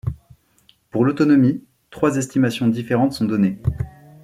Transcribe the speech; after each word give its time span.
Pour 0.89 1.05
l'autonomie, 1.05 1.63
trois 1.91 2.17
estimations 2.17 2.67
différentes 2.67 3.13
sont 3.13 3.25
données. 3.25 3.59